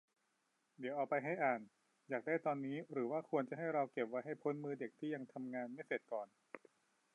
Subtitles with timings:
[0.79, 1.61] เดี๋ยวเอาไปให้อ่าน
[2.09, 6.27] อยากได้ตอนนี้ หรือว่าควรจะให้เราเก็บไว้ให้พ้นมือเด็กที่ยังทำงานไม่เสร็จก่อน?